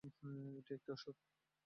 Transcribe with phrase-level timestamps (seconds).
[0.57, 1.15] এটা একটা ওষুধ।